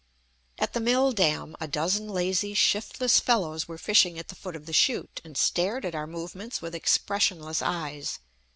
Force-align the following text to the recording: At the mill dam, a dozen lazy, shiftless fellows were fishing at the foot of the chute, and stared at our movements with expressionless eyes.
At 0.57 0.73
the 0.73 0.79
mill 0.79 1.11
dam, 1.11 1.55
a 1.59 1.67
dozen 1.67 2.07
lazy, 2.09 2.55
shiftless 2.55 3.19
fellows 3.19 3.67
were 3.67 3.77
fishing 3.77 4.17
at 4.17 4.29
the 4.29 4.35
foot 4.35 4.55
of 4.55 4.65
the 4.65 4.73
chute, 4.73 5.21
and 5.23 5.37
stared 5.37 5.85
at 5.85 5.93
our 5.93 6.07
movements 6.07 6.59
with 6.59 6.73
expressionless 6.73 7.61
eyes. 7.61 8.17